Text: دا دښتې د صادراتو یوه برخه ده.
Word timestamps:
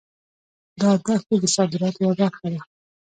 دا 0.81 0.91
دښتې 1.05 1.35
د 1.41 1.45
صادراتو 1.55 1.99
یوه 2.03 2.15
برخه 2.21 2.47
ده. 2.53 2.59